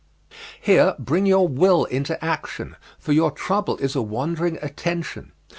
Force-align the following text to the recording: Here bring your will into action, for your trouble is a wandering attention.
Here 0.59 0.95
bring 0.97 1.27
your 1.27 1.47
will 1.47 1.85
into 1.85 2.25
action, 2.25 2.75
for 2.97 3.13
your 3.13 3.29
trouble 3.29 3.77
is 3.77 3.95
a 3.95 4.01
wandering 4.01 4.57
attention. 4.59 5.31